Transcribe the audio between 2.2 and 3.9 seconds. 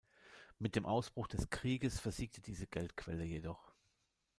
diese Geldquelle jedoch.